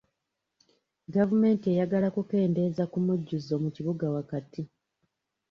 [1.15, 4.61] Gavumenti eyagala kukendeeza ku mujjuzo mu kibuga wakati.